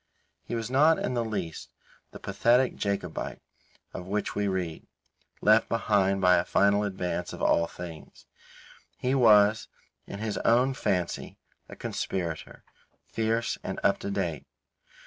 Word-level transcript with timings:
He 0.43 0.55
was 0.55 0.71
not 0.71 0.97
in 0.97 1.13
the 1.13 1.23
least 1.23 1.69
the 2.09 2.17
pathetic 2.19 2.75
Jacobite 2.75 3.39
of 3.93 4.07
whom 4.07 4.23
we 4.35 4.47
read, 4.47 4.87
left 5.41 5.69
behind 5.69 6.21
by 6.21 6.37
a 6.37 6.43
final 6.43 6.83
advance 6.83 7.33
of 7.33 7.41
all 7.43 7.67
things. 7.67 8.25
He 8.97 9.13
was, 9.13 9.67
in 10.07 10.17
his 10.17 10.39
own 10.39 10.73
fancy, 10.73 11.37
a 11.69 11.75
conspirator, 11.75 12.63
fierce 13.05 13.59
and 13.61 13.79
up 13.83 13.99
to 13.99 14.09
date. 14.09 14.47